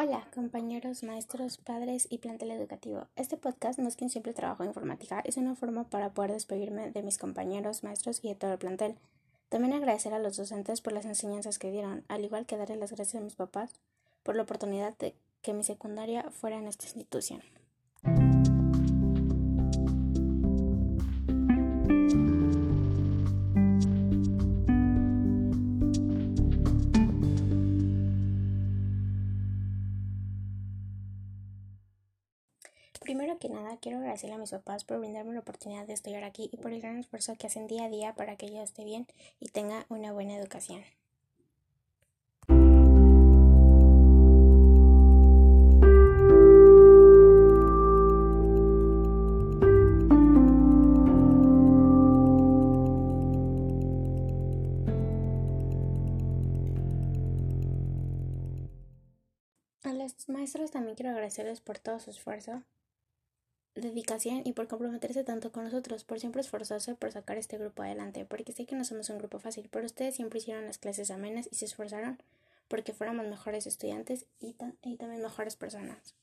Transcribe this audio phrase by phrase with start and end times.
[0.00, 3.08] Hola, compañeros, maestros, padres y plantel educativo.
[3.16, 6.30] Este podcast no es que un simple trabajo de informática, es una forma para poder
[6.30, 8.94] despedirme de mis compañeros, maestros y de todo el plantel.
[9.48, 12.92] También agradecer a los docentes por las enseñanzas que dieron, al igual que darle las
[12.92, 13.74] gracias a mis papás
[14.22, 17.42] por la oportunidad de que mi secundaria fuera en esta institución.
[33.08, 36.50] Primero que nada, quiero agradecerle a mis papás por brindarme la oportunidad de estudiar aquí
[36.52, 39.06] y por el gran esfuerzo que hacen día a día para que yo esté bien
[39.40, 40.84] y tenga una buena educación.
[59.82, 62.64] A los maestros también quiero agradecerles por todo su esfuerzo
[63.80, 68.24] dedicación y por comprometerse tanto con nosotros, por siempre esforzarse por sacar este grupo adelante,
[68.24, 71.48] porque sé que no somos un grupo fácil, pero ustedes siempre hicieron las clases amenas
[71.50, 72.18] y se esforzaron
[72.68, 76.14] porque fuéramos mejores estudiantes y, también mejores personas.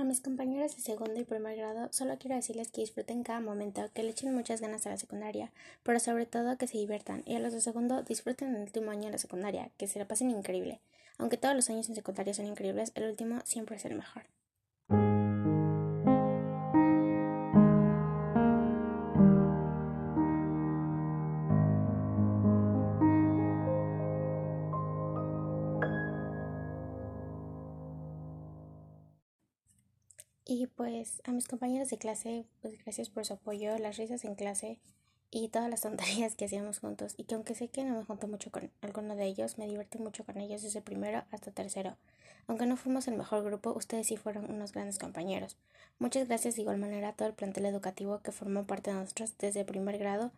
[0.00, 3.86] A mis compañeros de segundo y primer grado, solo quiero decirles que disfruten cada momento,
[3.92, 7.22] que le echen muchas ganas a la secundaria, pero sobre todo que se diviertan.
[7.26, 10.08] Y a los de segundo, disfruten el último año de la secundaria, que se la
[10.08, 10.80] pasen increíble.
[11.18, 14.22] Aunque todos los años en secundaria son increíbles, el último siempre es el mejor.
[30.52, 34.34] Y pues a mis compañeros de clase, pues gracias por su apoyo, las risas en
[34.34, 34.80] clase
[35.30, 37.14] y todas las tonterías que hacíamos juntos.
[37.16, 39.98] Y que aunque sé que no me junto mucho con alguno de ellos, me divertí
[39.98, 41.96] mucho con ellos desde primero hasta tercero.
[42.48, 45.56] Aunque no fuimos el mejor grupo, ustedes sí fueron unos grandes compañeros.
[46.00, 49.34] Muchas gracias de igual manera a todo el plantel educativo que formó parte de nosotros
[49.38, 50.32] desde primer grado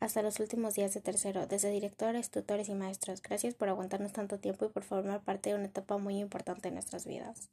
[0.00, 3.20] hasta los últimos días de tercero, desde directores, tutores y maestros.
[3.20, 6.74] Gracias por aguantarnos tanto tiempo y por formar parte de una etapa muy importante en
[6.74, 7.50] nuestras vidas.